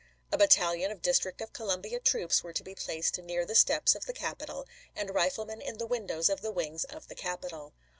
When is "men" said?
5.45-5.61